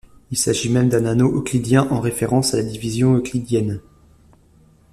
Il 0.31 0.37
s'agit 0.39 0.71
même 0.71 0.89
d'un 0.89 1.05
anneau 1.05 1.31
euclidien, 1.37 1.85
en 1.91 1.99
référence 1.99 2.55
à 2.55 2.57
la 2.57 2.63
division 2.63 3.13
euclidienne. 3.15 3.81